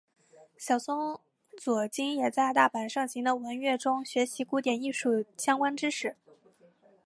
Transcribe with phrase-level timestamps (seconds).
[0.57, 1.19] 小松
[1.55, 6.15] 左京也在大阪盛行的文乐中学习古典艺术相关知识。